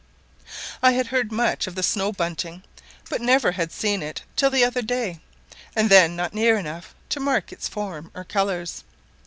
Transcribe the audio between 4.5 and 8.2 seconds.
other day, and then not near enough to mark its form